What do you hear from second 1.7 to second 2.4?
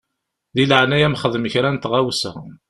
n tɣawsa.